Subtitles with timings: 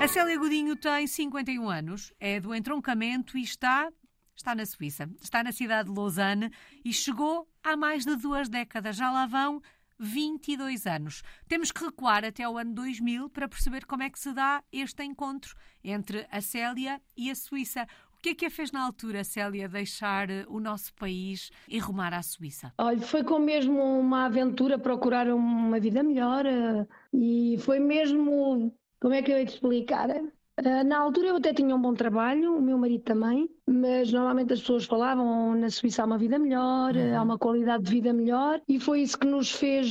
[0.00, 3.92] A Célia Godinho tem 51 anos, é do entroncamento e está,
[4.34, 5.06] está na Suíça.
[5.20, 6.50] Está na cidade de Lausanne
[6.82, 8.96] e chegou há mais de duas décadas.
[8.96, 9.60] Já lá vão
[9.98, 11.22] 22 anos.
[11.46, 15.04] Temos que recuar até o ano 2000 para perceber como é que se dá este
[15.04, 17.86] encontro entre a Célia e a Suíça.
[18.16, 21.78] O que é que a fez na altura, Célia, deixar eh, o nosso país e
[21.78, 22.72] rumar à Suíça?
[22.78, 29.14] Olha, foi com mesmo uma aventura procurar uma vida melhor eh, e foi mesmo como
[29.14, 30.10] é que eu ia te explicar?
[30.10, 34.52] Uh, na altura eu até tinha um bom trabalho, o meu marido também, mas normalmente
[34.52, 37.18] as pessoas falavam na Suíça há uma vida melhor, uhum.
[37.18, 39.90] há uma qualidade de vida melhor e foi isso que nos fez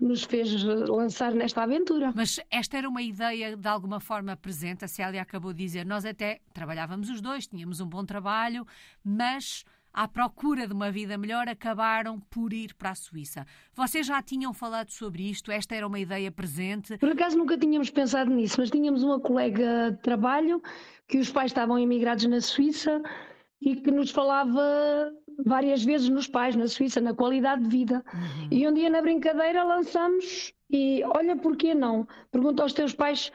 [0.00, 2.12] nos fez lançar nesta aventura.
[2.14, 6.04] Mas esta era uma ideia de alguma forma presente, a Célia acabou de dizer, nós
[6.04, 8.64] até trabalhávamos os dois, tínhamos um bom trabalho,
[9.04, 13.46] mas à procura de uma vida melhor, acabaram por ir para a Suíça.
[13.74, 15.50] Vocês já tinham falado sobre isto?
[15.50, 16.96] Esta era uma ideia presente?
[16.98, 20.62] Por acaso nunca tínhamos pensado nisso, mas tínhamos uma colega de trabalho
[21.06, 23.02] que os pais estavam emigrados na Suíça
[23.60, 25.12] e que nos falava
[25.44, 28.04] várias vezes nos pais na Suíça, na qualidade de vida.
[28.12, 28.48] Uhum.
[28.50, 32.06] E um dia na brincadeira lançamos e olha porquê não?
[32.30, 33.32] Pergunta aos teus pais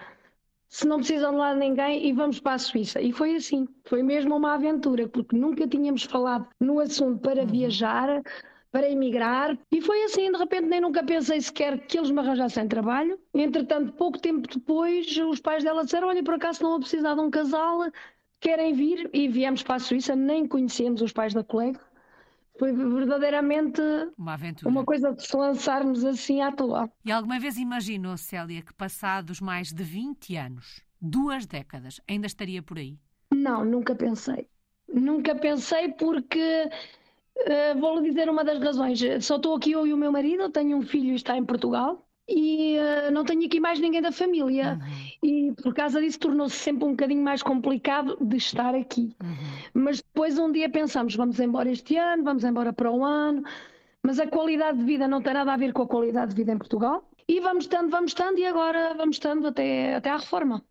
[0.73, 2.99] se não precisam de lá de ninguém e vamos para a Suíça.
[2.99, 7.47] E foi assim, foi mesmo uma aventura, porque nunca tínhamos falado no assunto para uhum.
[7.47, 8.23] viajar,
[8.71, 12.67] para emigrar, e foi assim, de repente nem nunca pensei sequer que eles me arranjassem
[12.67, 13.19] trabalho.
[13.35, 17.21] Entretanto, pouco tempo depois, os pais dela disseram, olha, por acaso não a precisar de
[17.21, 17.81] um casal,
[18.39, 21.80] querem vir, e viemos para a Suíça, nem conhecemos os pais da colega,
[22.57, 23.81] foi verdadeiramente
[24.17, 24.69] uma aventura.
[24.69, 26.91] Uma coisa de se lançarmos assim à toa.
[27.03, 32.61] E alguma vez imaginou, Célia, que passados mais de 20 anos, duas décadas, ainda estaria
[32.61, 32.97] por aí?
[33.33, 34.47] Não, nunca pensei.
[34.87, 36.69] Nunca pensei porque
[37.37, 38.99] uh, vou-lhe dizer uma das razões.
[39.21, 42.08] Só estou aqui eu e o meu marido, tenho um filho e está em Portugal
[42.28, 44.80] e uh, não tenho aqui mais ninguém da família.
[44.82, 45.30] Uhum.
[45.30, 49.16] E por causa disso tornou-se sempre um bocadinho mais complicado de estar aqui.
[49.22, 49.84] Uhum.
[49.84, 53.44] Mas depois um dia pensamos, vamos embora este ano, vamos embora para o ano,
[54.02, 56.52] mas a qualidade de vida não tem nada a ver com a qualidade de vida
[56.52, 57.04] em Portugal.
[57.28, 60.64] E vamos estando, vamos estando, e agora vamos estando até, até à reforma.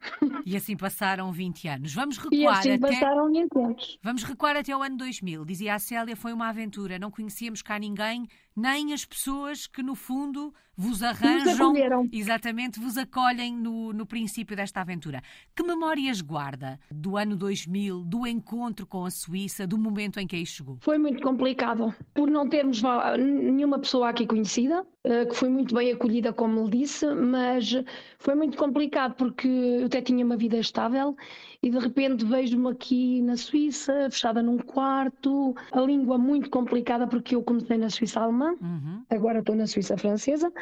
[0.45, 1.95] E assim passaram 20 anos.
[1.95, 2.89] Vamos recuar e assim até...
[2.89, 3.99] passaram 20 anos.
[4.03, 5.45] Vamos recuar até o ano 2000.
[5.45, 6.99] Dizia a Célia, foi uma aventura.
[6.99, 8.27] Não conhecíamos cá ninguém,
[8.57, 11.73] nem as pessoas que, no fundo, vos arranjam.
[12.13, 15.23] Exatamente, vos acolhem no, no princípio desta aventura.
[15.55, 20.37] Que memórias guarda do ano 2000, do encontro com a Suíça, do momento em que
[20.37, 20.79] aí chegou?
[20.81, 22.83] Foi muito complicado, por não termos
[23.19, 27.73] nenhuma pessoa aqui conhecida, eh, que foi muito bem acolhida, como lhe disse, mas
[28.19, 31.17] foi muito complicado porque eu até tinha uma vida estável
[31.63, 37.37] e de repente vejo-me aqui na Suíça, fechada num quarto, a língua muito complicada porque
[37.37, 39.05] eu comecei na Suíça alemã, uhum.
[39.09, 40.53] agora estou na Suíça francesa.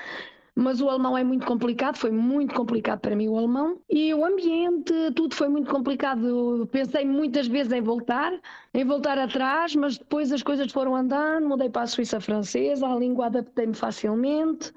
[0.54, 3.78] Mas o alemão é muito complicado, foi muito complicado para mim o alemão.
[3.88, 6.68] E o ambiente, tudo foi muito complicado.
[6.70, 8.32] Pensei muitas vezes em voltar,
[8.74, 12.97] em voltar atrás, mas depois as coisas foram andando, mudei para a Suíça francesa, a
[12.97, 14.74] língua adaptei-me facilmente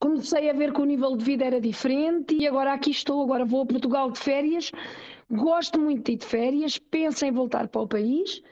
[0.00, 3.44] comecei a ver que o nível de vida era diferente e agora aqui estou, agora
[3.44, 4.72] vou a Portugal de férias
[5.30, 8.42] Gosto muito de ir de férias, penso em voltar para o país,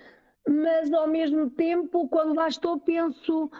[0.48, 3.50] mas ao mesmo tempo, quando lá estou, penso: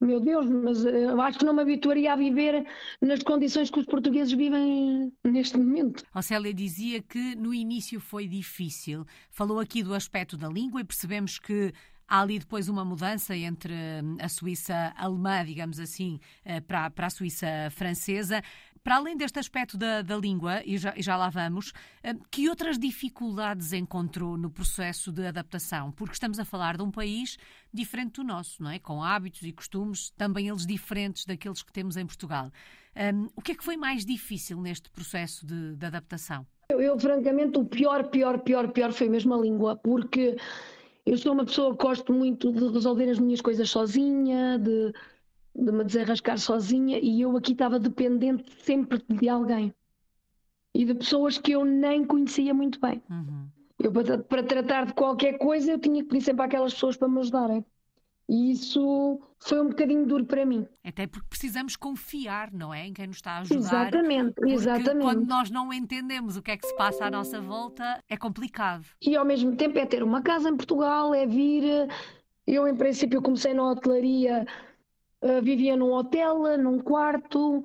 [0.00, 2.66] meu Deus, mas eh, eu acho que não me habituaria a viver
[3.00, 6.02] nas condições que os portugueses vivem neste momento.
[6.12, 9.04] A Célia dizia que no início foi difícil.
[9.30, 11.72] Falou aqui do aspecto da língua e percebemos que
[12.08, 17.06] Há ali depois uma mudança entre hum, a Suíça alemã, digamos assim, eh, para, para
[17.08, 18.42] a Suíça francesa.
[18.84, 21.72] Para além deste aspecto da, da língua, e já, e já lá vamos,
[22.04, 25.90] hum, que outras dificuldades encontrou no processo de adaptação?
[25.90, 27.36] Porque estamos a falar de um país
[27.74, 28.78] diferente do nosso, não é?
[28.78, 32.52] Com hábitos e costumes, também eles diferentes daqueles que temos em Portugal.
[32.96, 36.46] Um, o que é que foi mais difícil neste processo de, de adaptação?
[36.70, 40.36] Eu, eu, francamente, o pior, pior, pior, pior foi mesmo a língua, porque
[41.06, 44.92] eu sou uma pessoa que gosto muito de resolver as minhas coisas sozinha, de,
[45.54, 49.72] de me desenrascar sozinha, e eu aqui estava dependente sempre de alguém
[50.74, 53.00] e de pessoas que eu nem conhecia muito bem.
[53.08, 53.46] Uhum.
[53.78, 57.08] Eu, para, para, tratar de qualquer coisa, eu tinha que pedir sempre àquelas pessoas para
[57.08, 57.64] me ajudarem.
[58.28, 60.66] E isso foi um bocadinho duro para mim.
[60.84, 62.86] Até porque precisamos confiar, não é?
[62.86, 63.58] Em quem nos está a ajudar.
[63.58, 65.02] Exatamente, exatamente.
[65.04, 68.84] Quando nós não entendemos o que é que se passa à nossa volta, é complicado.
[69.00, 71.88] E ao mesmo tempo é ter uma casa em Portugal, é vir.
[72.46, 74.46] Eu, em princípio, comecei na hotelaria,
[75.20, 77.62] eh, vivia num hotel, num quarto.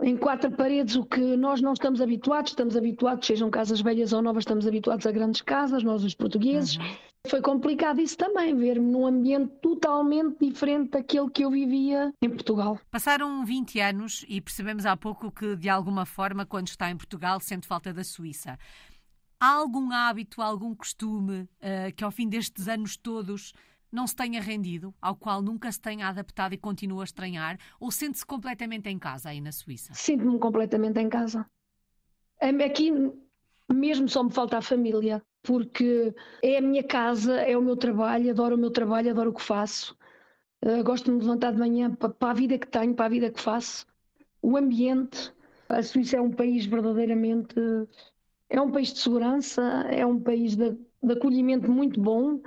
[0.00, 4.22] em quatro paredes, o que nós não estamos habituados, estamos habituados, sejam casas velhas ou
[4.22, 6.76] novas, estamos habituados a grandes casas, nós os portugueses.
[6.76, 6.96] Uhum.
[7.28, 12.80] Foi complicado isso também, ver-me num ambiente totalmente diferente daquele que eu vivia em Portugal.
[12.90, 17.38] Passaram 20 anos e percebemos há pouco que, de alguma forma, quando está em Portugal,
[17.40, 18.58] sente falta da Suíça.
[19.38, 23.52] Há algum hábito, algum costume uh, que, ao fim destes anos todos,
[23.92, 27.58] não se tenha rendido, ao qual nunca se tenha adaptado e continua a estranhar?
[27.78, 29.92] Ou sente-se completamente em casa aí na Suíça?
[29.92, 31.46] Sinto-me completamente em casa.
[32.40, 32.90] Aqui
[33.70, 38.30] mesmo só me falta a família, porque é a minha casa, é o meu trabalho,
[38.30, 39.96] adoro o meu trabalho, adoro o que faço.
[40.64, 43.08] Uh, gosto de me levantar de manhã para, para a vida que tenho, para a
[43.08, 43.86] vida que faço.
[44.42, 45.32] O ambiente.
[45.68, 47.54] A Suíça é um país verdadeiramente.
[48.50, 52.40] É um país de segurança, é um país de, de acolhimento muito bom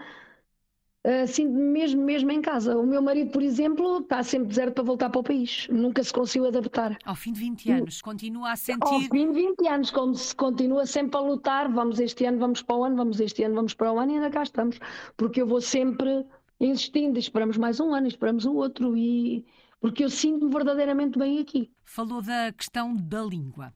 [1.23, 2.77] assim mesmo, mesmo em casa.
[2.77, 5.67] O meu marido, por exemplo, está sempre deserto para voltar para o país.
[5.69, 6.97] Nunca se conseguiu adaptar.
[7.03, 8.81] Ao fim de 20 anos, continua a sentir.
[8.83, 11.71] Ao fim de 20 anos, como se continua sempre a lutar.
[11.71, 14.15] Vamos este ano, vamos para o ano, vamos este ano, vamos para o ano e
[14.15, 14.79] ainda cá estamos.
[15.17, 16.25] Porque eu vou sempre
[16.59, 18.95] insistindo, esperamos mais um ano, esperamos o outro.
[18.95, 19.45] E
[19.79, 21.71] porque eu sinto-me verdadeiramente bem aqui.
[21.83, 23.73] Falou da questão da língua.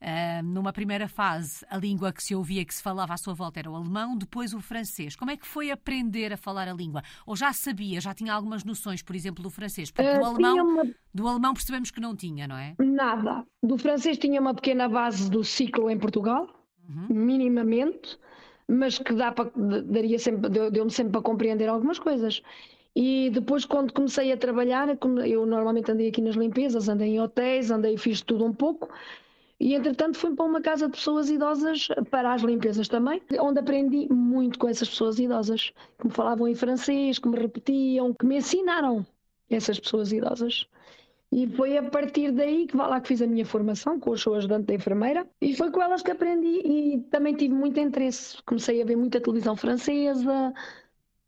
[0.00, 3.60] Uh, numa primeira fase, a língua que se ouvia, que se falava à sua volta
[3.60, 5.14] era o alemão, depois o francês.
[5.14, 7.02] Como é que foi aprender a falar a língua?
[7.26, 9.90] Ou já sabia, já tinha algumas noções, por exemplo, do francês?
[9.90, 10.84] Porque uh, do, alemão, uma...
[11.12, 12.74] do alemão percebemos que não tinha, não é?
[12.78, 13.44] Nada.
[13.62, 16.48] Do francês tinha uma pequena base do ciclo em Portugal,
[16.88, 17.06] uhum.
[17.14, 18.18] minimamente,
[18.66, 22.42] mas que dá para, daria sempre, deu-me sempre para compreender algumas coisas.
[22.96, 24.88] E depois, quando comecei a trabalhar,
[25.26, 28.88] eu normalmente andei aqui nas limpezas, andei em hotéis, andei, fiz tudo um pouco.
[29.60, 34.10] E entretanto fui para uma casa de pessoas idosas para as limpezas também, onde aprendi
[34.10, 38.38] muito com essas pessoas idosas, que me falavam em francês, que me repetiam, que me
[38.38, 39.06] ensinaram
[39.50, 40.66] essas pessoas idosas.
[41.30, 44.18] E foi a partir daí que vá lá que fiz a minha formação, com o
[44.18, 48.42] seu ajudante da enfermeira, e foi com elas que aprendi e também tive muito interesse.
[48.44, 50.54] Comecei a ver muita televisão francesa,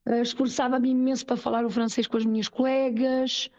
[0.06, 3.50] eh, esforçava-me imenso para falar o francês com as minhas colegas,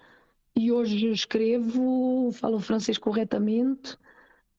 [0.56, 3.98] e hoje escrevo, falo francês corretamente.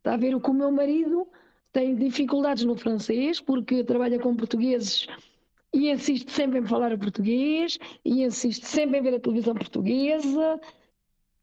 [0.05, 1.27] Está a ver o que o meu marido
[1.73, 5.07] tem dificuldades no francês, porque trabalha com portugueses
[5.73, 10.61] e insiste sempre em falar português, e insiste sempre em ver a televisão portuguesa.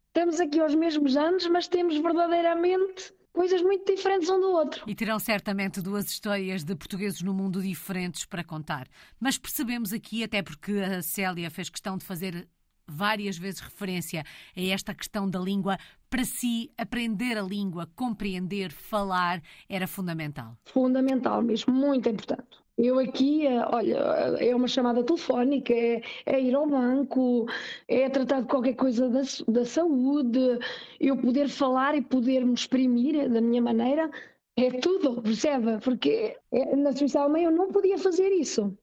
[0.06, 4.84] Estamos aqui aos mesmos anos, mas temos verdadeiramente coisas muito diferentes um do outro.
[4.86, 8.86] E terão certamente duas histórias de portugueses no mundo diferentes para contar.
[9.18, 12.48] Mas percebemos aqui, até porque a Célia fez questão de fazer
[12.86, 14.22] várias vezes referência
[14.56, 15.76] a esta questão da língua.
[16.12, 20.58] Para si, aprender a língua, compreender, falar, era fundamental?
[20.66, 22.58] Fundamental mesmo, muito importante.
[22.76, 23.96] Eu aqui, eh, olha,
[24.38, 27.46] é uma chamada telefónica, é, é, ir ao banco,
[27.88, 30.58] é tratar de qualquer coisa da, da saúde,
[31.00, 34.10] eu poder falar e poder me exprimir da minha maneira,
[34.54, 35.78] é tudo, percebe?
[35.82, 38.76] Porque eh, na Suíça Alemã eu não podia fazer isso.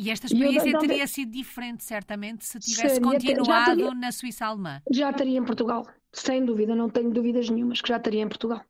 [0.00, 4.80] E esta experiência teria sido diferente, certamente, se tivesse seria, continuado teria, na Suíça Alemã.
[4.90, 8.64] Já teria em Portugal, sem dúvida, não tenho dúvidas nenhumas que já teria em Portugal.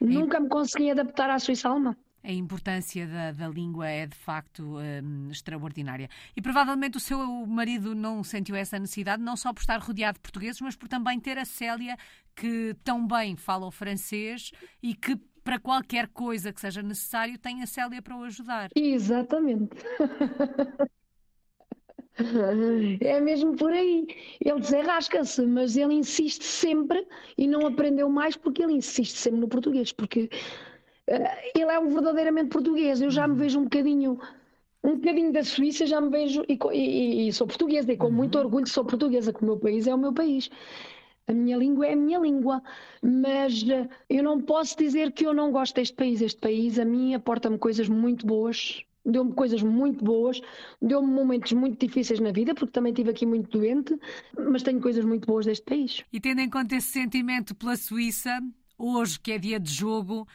[0.00, 1.96] É Nunca me consegui adaptar à Suíça Alemã.
[2.22, 6.08] A importância da, da língua é de facto um, extraordinária.
[6.36, 10.22] E provavelmente o seu marido não sentiu essa necessidade, não só por estar rodeado de
[10.22, 11.96] portugueses, mas por também ter a Célia,
[12.36, 17.62] que tão bem fala o francês e que para qualquer coisa que seja necessário, tem
[17.62, 18.68] a Célia para o ajudar.
[18.74, 19.76] Exatamente.
[23.02, 24.06] É mesmo por aí.
[24.42, 29.48] Ele desenrasca-se, mas ele insiste sempre e não aprendeu mais porque ele insiste sempre no
[29.48, 30.30] português, porque
[31.10, 33.02] uh, ele é um verdadeiramente português.
[33.02, 34.18] Eu já me vejo um bocadinho,
[34.82, 38.12] um bocadinho da Suíça, já me vejo e, e, e sou portuguesa e com uhum.
[38.12, 40.48] muito orgulho sou portuguesa, que o meu país é o meu país.
[41.28, 42.62] A minha língua é a minha língua,
[43.02, 46.20] mas eh, eu não posso dizer que eu não gosto deste país.
[46.20, 50.40] Este país, a mim, aporta-me coisas muito boas, deu-me coisas muito boas,
[50.80, 53.98] deu-me momentos muito difíceis na vida, porque também estive aqui muito doente,
[54.38, 56.04] mas tenho coisas muito boas deste país.
[56.12, 58.38] E tendo em conta esse sentimento pela Suíça,
[58.78, 60.26] hoje, que é dia de jogo,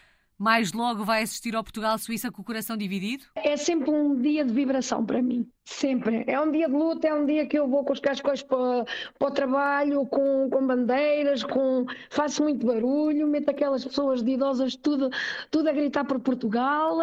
[0.42, 3.26] mais logo vai assistir ao Portugal-Suíça com o coração dividido?
[3.36, 5.48] É sempre um dia de vibração para mim.
[5.64, 6.24] Sempre.
[6.26, 8.84] É um dia de luta, é um dia que eu vou com os cascóis para,
[9.20, 14.76] para o trabalho, com, com bandeiras, com faço muito barulho, meto aquelas pessoas de idosas
[14.76, 15.12] tudo,
[15.52, 16.98] tudo a gritar por Portugal.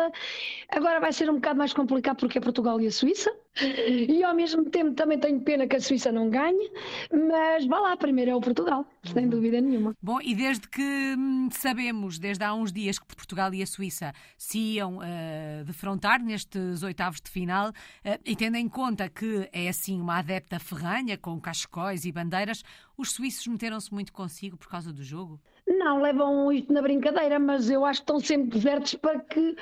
[0.68, 3.32] Agora vai ser um bocado mais complicado porque é Portugal e a Suíça.
[3.60, 6.70] E ao mesmo tempo também tenho pena que a Suíça não ganhe,
[7.10, 9.30] mas vá lá, primeiro é o Portugal, sem uhum.
[9.30, 9.94] dúvida nenhuma.
[10.00, 14.12] Bom, e desde que hum, sabemos, desde há uns dias, que Portugal e a Suíça
[14.36, 19.68] se iam uh, defrontar nestes oitavos de final, uh, e tendo em conta que é
[19.68, 22.62] assim uma adepta ferranha, com cascóis e bandeiras,
[22.96, 25.40] os suíços meteram-se muito consigo por causa do jogo?
[25.66, 29.54] Não, levam isto na brincadeira, mas eu acho que estão sempre desertos para que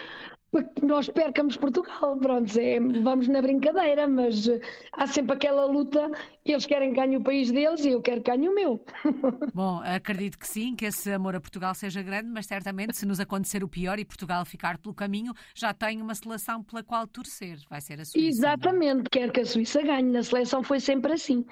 [0.83, 4.61] nós percamos Portugal, pronto, é, vamos na brincadeira, mas eh,
[4.93, 6.11] há sempre aquela luta,
[6.45, 8.85] eles querem que ganhe o país deles e eu quero que ganhe o meu.
[9.55, 13.21] Bom, acredito que sim, que esse amor a Portugal seja grande, mas certamente se nos
[13.21, 17.59] acontecer o pior e Portugal ficar pelo caminho, já tem uma seleção pela qual torcer,
[17.69, 18.19] vai ser a Suíça.
[18.19, 18.29] É?
[18.29, 19.05] Exatamente, não?
[19.11, 21.45] quero que a Suíça ganhe, na seleção foi sempre assim.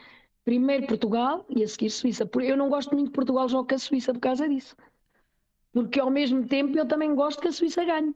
[0.45, 2.29] Primeiro Portugal e a seguir Suíça.
[2.43, 4.77] Eu não gosto muito de Portugal jogar com a Suíça por causa disso.
[5.73, 8.15] Porque ao mesmo tempo eu também gosto que a Suíça ganhe.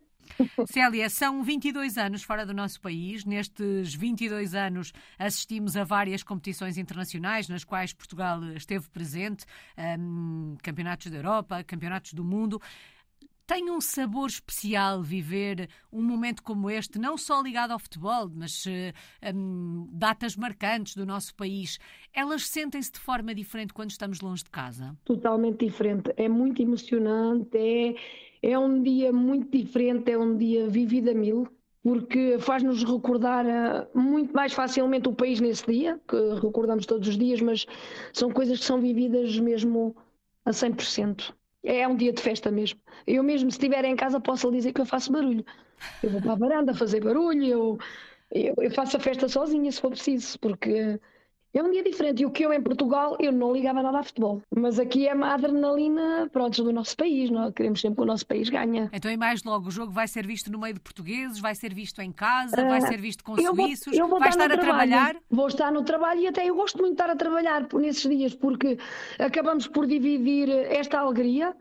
[0.66, 3.24] Célia, são 22 anos fora do nosso país.
[3.24, 9.44] Nestes 22 anos assistimos a várias competições internacionais nas quais Portugal esteve presente,
[9.98, 12.60] um, campeonatos da Europa, campeonatos do mundo.
[13.46, 18.62] Tem um sabor especial viver um momento como este, não só ligado ao futebol, mas
[19.34, 21.78] um, datas marcantes do nosso país.
[22.12, 24.94] Elas sentem-se de forma diferente quando estamos longe de casa?
[25.02, 26.12] Totalmente diferente.
[26.18, 27.94] É muito emocionante, é
[28.42, 31.48] é um dia muito diferente, é um dia vivido a mil,
[31.82, 37.16] porque faz-nos recordar uh, muito mais facilmente o país nesse dia, que recordamos todos os
[37.16, 37.66] dias, mas
[38.12, 39.96] são coisas que são vividas mesmo
[40.44, 41.34] a 100%.
[41.64, 42.80] É um dia de festa mesmo.
[43.06, 45.44] Eu mesmo, se estiver em casa, posso dizer que eu faço barulho.
[46.02, 47.78] Eu vou para a varanda fazer barulho, eu,
[48.30, 51.00] eu, eu faço a festa sozinha, se for preciso, porque
[51.54, 52.22] é um dia diferente.
[52.22, 54.42] E o que eu em Portugal, eu não ligava nada a futebol.
[54.54, 57.30] Mas aqui é uma adrenalina, pronto, do nosso país.
[57.30, 57.46] Não?
[57.46, 57.52] É?
[57.52, 58.88] Queremos sempre que o nosso país ganhe.
[58.92, 61.72] Então, e mais logo, o jogo vai ser visto no meio de portugueses, vai ser
[61.72, 64.58] visto em casa, uh, vai ser visto com suíços, vou, vou vai estar, estar a
[64.58, 65.16] trabalhar?
[65.30, 68.34] Vou estar no trabalho e até eu gosto muito de estar a trabalhar nesses dias,
[68.34, 68.78] porque
[69.18, 71.56] acabamos por dividir esta alegria.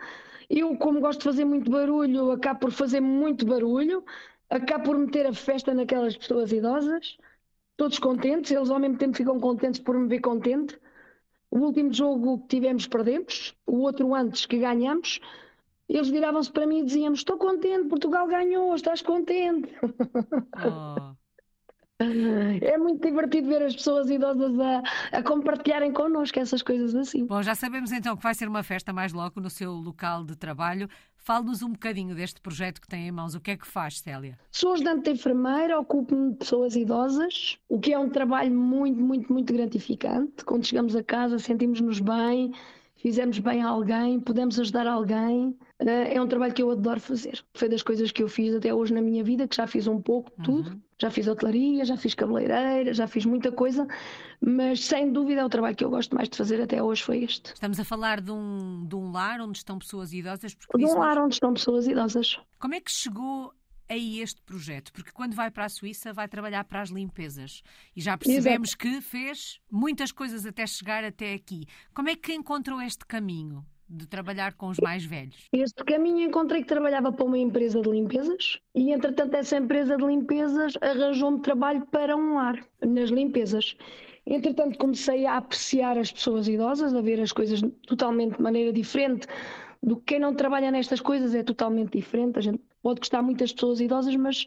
[0.50, 4.03] Eu, como gosto de fazer muito barulho, acabo por fazer muito barulho,
[4.50, 7.17] acabo por meter a festa naquelas pessoas idosas
[7.77, 10.77] todos contentes, eles ao mesmo tempo ficam contentes por me ver contente.
[11.50, 15.22] O último jogo que tivemos perdemos, o outro antes que ganhamos,
[15.88, 19.74] eles viravam-se para mim e diziam Estou contente, Portugal ganhou, estás contente.
[19.81, 21.15] Oh.
[22.62, 27.25] É muito divertido ver as pessoas idosas a, a, compartilharem connosco essas coisas assim.
[27.25, 30.36] Bom, já sabemos então que vai ser uma festa mais logo no seu local de
[30.36, 30.88] trabalho.
[31.27, 33.36] Fale-nos um bocadinho deste projeto que tem em mãos.
[33.36, 34.39] O que é que faz, Célia?
[34.50, 39.34] Sou ajudante de enfermeira, ocupo-me de pessoas idosas, o que é um trabalho muito, muito,
[39.34, 40.46] muito gratificante.
[40.46, 42.53] Quando chegamos a casa, sentimos-nos bem,
[42.96, 45.53] fizemos bem a alguém, podemos ajudar alguém.
[45.79, 47.43] Eh, é um trabalho que eu adoro fazer.
[47.53, 50.01] Foi das coisas que eu fiz até hoje na minha vida, que já fiz um
[50.01, 50.69] pouco de tudo.
[50.72, 50.81] Uhum.
[51.00, 53.88] Já fiz hotelaria, já fiz cabeleireira, já fiz muita coisa,
[54.41, 57.24] mas sem dúvida é o trabalho que eu gosto mais de fazer até hoje foi
[57.24, 57.53] este.
[57.53, 60.57] Estamos a falar de um, de um lar onde estão pessoas idosas?
[60.75, 62.39] De um lar onde estão pessoas idosas.
[62.57, 63.53] Como é que chegou
[63.88, 64.91] a este projeto?
[64.91, 67.62] Porque quando vai para a Suíça vai trabalhar para as limpezas
[67.96, 68.77] e já percebemos Exato.
[68.79, 71.67] que fez muitas coisas até chegar até aqui.
[71.93, 73.63] Como é que encontrou este caminho?
[73.89, 75.48] De trabalhar com os mais velhos?
[75.51, 80.06] Este caminho encontrei que trabalhava para uma empresa de limpezas e, entretanto, essa empresa de
[80.06, 83.77] limpezas arranjou-me trabalho para um lar, nas limpezas.
[84.25, 89.27] Entretanto, comecei a apreciar as pessoas idosas, a ver as coisas totalmente de maneira diferente
[89.82, 92.38] do que quem não trabalha nestas coisas é totalmente diferente.
[92.38, 94.46] A gente pode gostar muito pessoas idosas, mas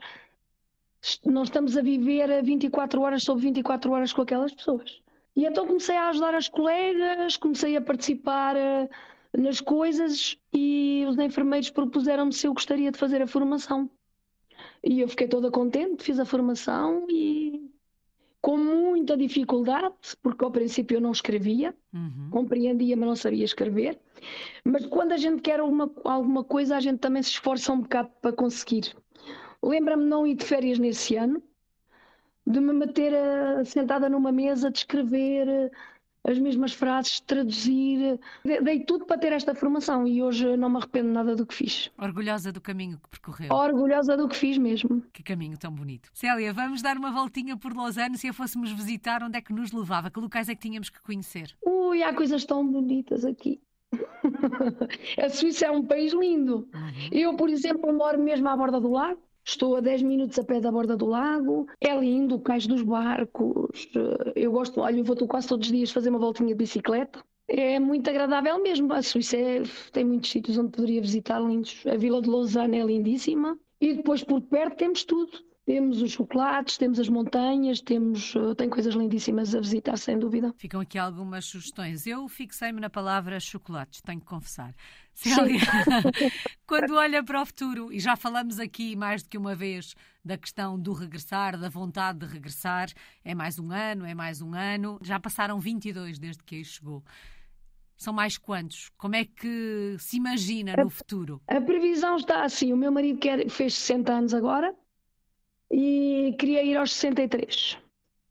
[1.25, 5.01] não estamos a viver 24 horas sobre 24 horas com aquelas pessoas.
[5.35, 8.89] E então comecei a ajudar as colegas, comecei a participar eh,
[9.37, 13.89] nas coisas e os enfermeiros propuseram-me se eu gostaria de fazer a formação.
[14.83, 17.71] E eu fiquei toda contente, fiz a formação e
[18.41, 22.31] com muita dificuldade, porque ao princípio eu não escrevia, uhum.
[22.31, 23.99] compreendia, mas não sabia escrever.
[24.65, 28.11] Mas quando a gente quer alguma, alguma coisa, a gente também se esforça um bocado
[28.21, 28.95] para conseguir.
[29.63, 31.43] Lembra-me não ir de férias nesse ano,
[32.47, 35.71] de me meter a, sentada numa mesa, de escrever
[36.25, 38.19] as mesmas frases, traduzir.
[38.45, 41.91] Dei tudo para ter esta formação e hoje não me arrependo nada do que fiz.
[41.99, 43.53] Orgulhosa do caminho que percorreu.
[43.53, 45.03] Orgulhosa do que fiz mesmo.
[45.13, 46.11] Que caminho tão bonito.
[46.13, 48.19] Célia, vamos dar uma voltinha por Lausanne.
[48.19, 50.11] Se a fôssemos visitar, onde é que nos levava?
[50.11, 51.57] Que locais é que tínhamos que conhecer?
[51.65, 53.61] Ui, há coisas tão bonitas aqui.
[55.19, 56.69] a Suíça é um país lindo.
[56.73, 57.09] Uhum.
[57.11, 59.21] Eu, por exemplo, moro mesmo à borda do lago.
[59.45, 62.83] Estou a 10 minutos a pé da borda do lago, é lindo, o cais dos
[62.83, 63.89] barcos.
[63.97, 67.25] Eh, eu gosto, olha, eu vou quase todos os dias fazer uma voltinha de bicicleta.
[67.49, 68.93] É muito agradável mesmo.
[68.93, 71.85] A Suíça é, tem muitos sítios onde poderia visitar lindos.
[71.87, 73.59] A Vila de Lausanne é lindíssima.
[73.81, 75.33] E depois por perto temos tudo.
[75.67, 80.53] Temos os chocolates, temos as montanhas, temos eh, tem coisas lindíssimas a visitar, sem dúvida.
[80.57, 82.07] Ficam aqui algumas sugestões.
[82.07, 84.75] Eu fixei-me na palavra chocolates, tenho que confessar.
[85.13, 85.61] Célia,
[86.67, 90.39] quando olha para o futuro, e já falamos aqui mais do que uma vez da
[90.39, 92.89] questão do regressar, da vontade de regressar,
[93.23, 97.05] é mais um ano, é mais um ano, já passaram 22 desde que aí chegou.
[97.97, 98.91] São mais quantos?
[98.97, 101.43] Como é que se imagina no a, futuro?
[101.47, 104.75] A previsão está assim: o meu marido quer, fez 60 anos agora
[105.71, 107.79] e queria ir aos 63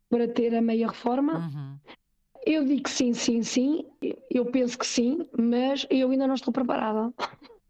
[0.10, 1.38] para ter a meia reforma.
[1.38, 1.78] Uhum.
[2.46, 3.86] Eu digo sim, sim, sim.
[4.30, 7.14] Eu penso que sim, mas eu ainda não estou preparada.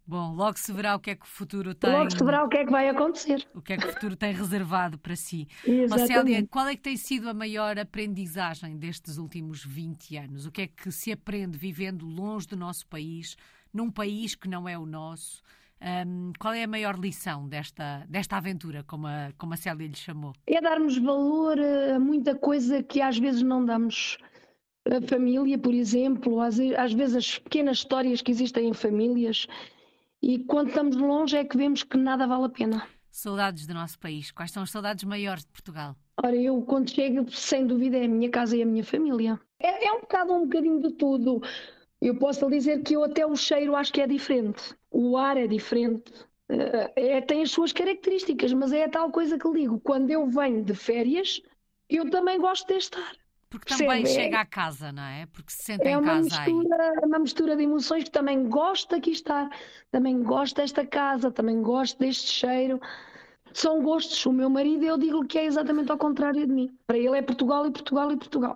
[0.09, 1.91] Bom, logo se verá o que é que o futuro tem.
[1.91, 3.47] Logo se verá o que é que vai acontecer.
[3.53, 5.47] O que é que o futuro tem reservado para si.
[5.63, 6.07] Exatamente.
[6.07, 10.45] Célia, qual é que tem sido a maior aprendizagem destes últimos 20 anos?
[10.47, 13.37] O que é que se aprende vivendo longe do nosso país,
[13.71, 15.43] num país que não é o nosso?
[15.81, 19.95] Um, qual é a maior lição desta, desta aventura, como a, como a Célia lhe
[19.95, 20.33] chamou?
[20.45, 24.17] É darmos valor a muita coisa que às vezes não damos.
[24.85, 29.47] A família, por exemplo, às, às vezes as pequenas histórias que existem em famílias,
[30.21, 32.87] e quando estamos longe é que vemos que nada vale a pena.
[33.09, 34.31] Saudades do nosso país.
[34.31, 35.95] Quais são as saudades maiores de Portugal?
[36.21, 39.39] Ora, eu quando chego, sem dúvida, é a minha casa e a minha família.
[39.59, 41.41] É, é um bocado, um bocadinho de tudo.
[42.01, 44.75] Eu posso lhe dizer que eu até o cheiro acho que é diferente.
[44.91, 46.11] O ar é diferente.
[46.49, 49.79] Eh, é, tem as suas características, mas é a tal coisa que lhe digo.
[49.79, 51.41] Quando eu venho de férias,
[51.89, 53.13] eu também gosto de estar.
[53.49, 54.23] Porque também Percebe?
[54.23, 55.25] chega à casa, não é?
[55.25, 56.97] Porque se sente é em casa mistura, aí.
[57.01, 59.49] É uma mistura de emoções que também gosto de aqui estar,
[59.91, 62.79] também gosto desta casa, também gosto deste cheiro.
[63.51, 64.23] São gostos.
[64.27, 66.77] O meu marido, eu digo que é exatamente ao contrário de mim.
[66.85, 68.55] Para ele é Portugal e Portugal e Portugal.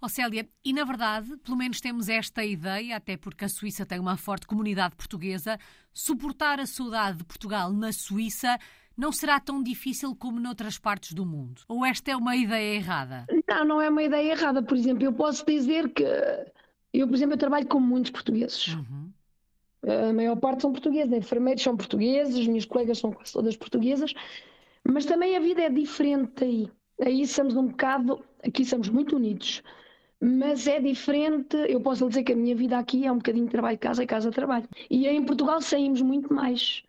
[0.00, 3.98] Oh, Célia, e na verdade, pelo menos temos esta ideia, até porque a Suíça tem
[3.98, 5.58] uma forte comunidade portuguesa,
[5.92, 8.58] suportar a saudade de Portugal na Suíça
[8.96, 11.62] não será tão difícil como noutras partes do mundo?
[11.68, 13.26] Ou esta é uma ideia errada?
[13.48, 14.60] Não, não é uma ideia errada.
[14.60, 16.04] Por exemplo, eu posso dizer que
[16.92, 18.74] eu, por exemplo, eu trabalho com muitos portugueses.
[18.74, 19.10] Uhum.
[20.08, 24.12] A maior parte são portugueses, enfermeiros são portugueses, as minhas colegas são quase todas portuguesas,
[24.84, 26.70] mas também a vida é diferente aí.
[27.00, 29.62] Aí somos um bocado, aqui somos muito unidos
[30.20, 31.56] mas é diferente.
[31.68, 34.30] Eu posso lhe dizer que a minha vida aqui é um bocadinho trabalho, casa, casa,
[34.30, 34.68] trabalho.
[34.90, 36.82] E em Portugal saímos muito mais.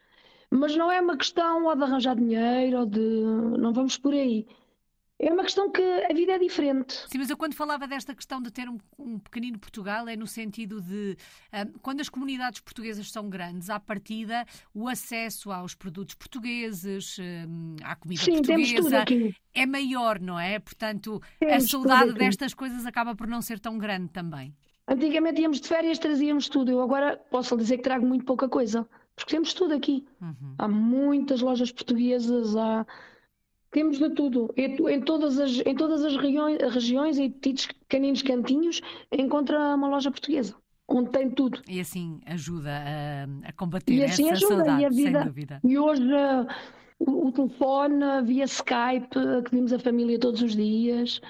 [0.51, 2.99] Mas não é uma questão ou de arranjar dinheiro ou de.
[3.59, 4.47] Não vamos por aí.
[5.21, 6.93] É uma questão que a vida é diferente.
[7.09, 10.25] Sim, mas eu quando falava desta questão de ter um, um pequenino Portugal é no
[10.25, 11.17] sentido de
[11.53, 17.75] um, quando as comunidades portuguesas são grandes, à partida, o acesso aos produtos portugueses, um,
[17.83, 19.03] à comida Sim, portuguesa
[19.53, 20.57] é maior, não é?
[20.57, 24.55] Portanto, temos a saudade destas coisas acaba por não ser tão grande também.
[24.87, 26.71] Antigamente íamos de férias, trazíamos tudo.
[26.71, 30.07] Eu agora posso dizer que trago muito pouca coisa, porque temos tudo aqui.
[30.21, 30.55] Uhum.
[30.57, 32.87] Há muitas lojas portuguesas, há
[33.71, 34.53] temos de tudo.
[34.57, 40.55] Em todas as, em todas as regiões, e petitos pequeninos cantinhos, encontra uma loja portuguesa,
[40.87, 41.61] onde tem tudo.
[41.67, 45.27] E assim ajuda a, a combater e assim essa ajuda, saudade, e a vida, sem
[45.27, 45.61] dúvida.
[45.63, 46.47] E hoje uh,
[46.99, 51.21] o, o, telefone, via Skype, que vimos a família todos os dias.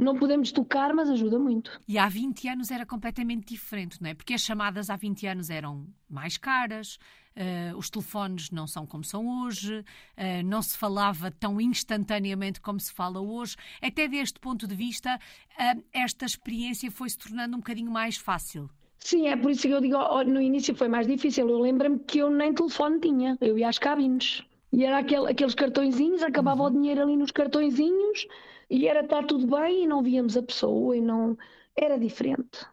[0.00, 1.78] Não podemos tocar, mas ajuda muito.
[1.86, 4.14] E há 20 anos era completamente diferente, não é?
[4.14, 6.98] Porque as chamadas há 20 anos eram mais caras,
[7.36, 12.80] uh, os telefones não são como são hoje, uh, não se falava tão instantaneamente como
[12.80, 13.56] se fala hoje.
[13.82, 18.70] Até deste ponto de vista, uh, esta experiência foi se tornando um bocadinho mais fácil.
[18.98, 21.48] Sim, é por isso que eu digo, no início foi mais difícil.
[21.48, 24.42] Eu lembro-me que eu nem telefone tinha, eu ia às cabines.
[24.72, 26.68] E era aquele, aqueles cartõezinhos, acabava uhum.
[26.68, 28.26] o dinheiro ali nos cartõezinhos
[28.70, 31.36] e era estar tudo bem e não víamos a pessoa e não.
[31.76, 32.66] Era diferente.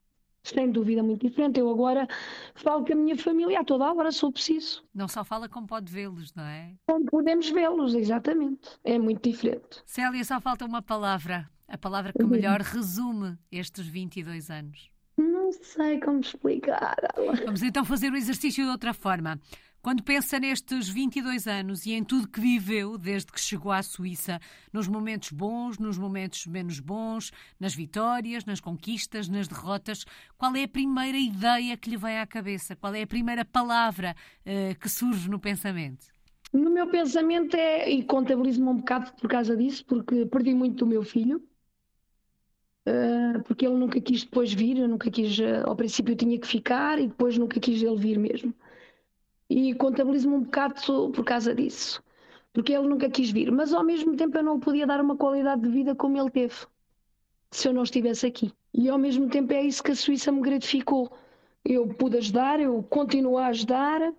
[0.44, 1.60] Sem dúvida, muito diferente.
[1.60, 2.08] Eu agora
[2.56, 4.84] falo com a minha família a toda a hora, sou preciso.
[4.94, 6.74] Não só fala como pode vê-los, não é?
[6.88, 8.70] Como podemos vê-los, exatamente.
[8.84, 9.82] É muito diferente.
[9.86, 11.50] Célia, só falta uma palavra.
[11.68, 14.90] A palavra que melhor resume estes 22 anos.
[15.18, 16.96] Não sei como explicar.
[17.44, 19.38] Vamos então fazer o exercício de outra forma.
[19.88, 24.38] Quando pensa nestes 22 anos e em tudo que viveu desde que chegou à Suíça,
[24.74, 30.04] nos momentos bons, nos momentos menos bons, nas vitórias, nas conquistas, nas derrotas,
[30.38, 32.76] qual é a primeira ideia que lhe vem à cabeça?
[32.76, 36.08] Qual é a primeira palavra uh, que surge no pensamento?
[36.52, 40.86] No meu pensamento é, e contabilizo-me um bocado por causa disso, porque perdi muito do
[40.86, 41.42] meu filho,
[42.90, 46.38] uh, porque ele nunca quis depois vir, eu nunca quis, uh, ao princípio eu tinha
[46.38, 48.54] que ficar e depois nunca quis ele vir mesmo
[49.50, 50.76] e contabilizo-me um bocado
[51.12, 52.04] por causa disso,
[52.54, 55.62] porque ele nunca quis vir, mas ao mesmo tempo eu não podia dar uma qualidade
[55.62, 56.56] de vida como ele teve,
[57.52, 58.52] se eu não estivesse aqui.
[58.74, 61.12] E ao mesmo tempo é isso que a Suíça me gratificou.
[61.66, 64.14] Eu pude ajudar, eu continuo a ajudar.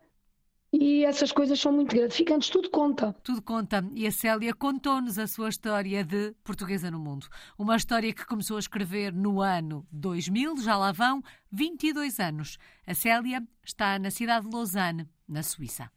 [0.70, 3.14] E essas coisas são muito gratificantes, tudo conta.
[3.22, 3.82] Tudo conta.
[3.94, 7.26] E a Célia contou-nos a sua história de Portuguesa no Mundo.
[7.56, 12.58] Uma história que começou a escrever no ano 2000, já lá vão 22 anos.
[12.86, 15.90] A Célia está na cidade de Lausanne, na Suíça.